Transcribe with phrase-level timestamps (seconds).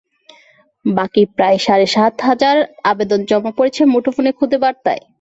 [0.85, 2.55] বাকি প্রায় সাড়ে সাত হাজার
[2.91, 5.01] আবেদন জমা পড়েছে মুঠোফোনে খুদে বার্তায়।